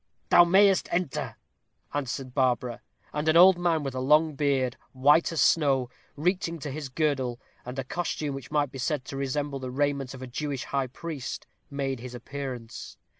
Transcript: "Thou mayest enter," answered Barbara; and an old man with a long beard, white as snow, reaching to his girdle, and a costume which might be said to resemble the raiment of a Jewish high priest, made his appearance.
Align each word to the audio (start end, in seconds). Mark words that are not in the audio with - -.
"Thou 0.29 0.43
mayest 0.45 0.89
enter," 0.91 1.37
answered 1.93 2.33
Barbara; 2.33 2.81
and 3.13 3.27
an 3.29 3.37
old 3.37 3.59
man 3.59 3.83
with 3.83 3.93
a 3.93 3.99
long 3.99 4.33
beard, 4.33 4.75
white 4.93 5.31
as 5.31 5.41
snow, 5.41 5.91
reaching 6.15 6.57
to 6.57 6.71
his 6.71 6.89
girdle, 6.89 7.39
and 7.65 7.77
a 7.77 7.83
costume 7.83 8.33
which 8.33 8.49
might 8.49 8.71
be 8.71 8.79
said 8.79 9.05
to 9.05 9.15
resemble 9.15 9.59
the 9.59 9.69
raiment 9.69 10.15
of 10.15 10.23
a 10.23 10.25
Jewish 10.25 10.63
high 10.63 10.87
priest, 10.87 11.45
made 11.69 11.99
his 11.99 12.15
appearance. 12.15 12.97